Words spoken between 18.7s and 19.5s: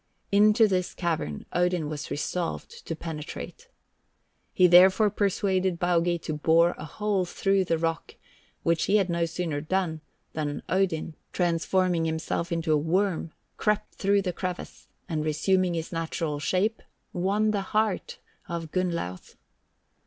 Gunnlauth.